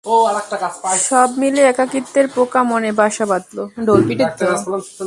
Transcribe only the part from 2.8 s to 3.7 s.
বাসা বাঁধল।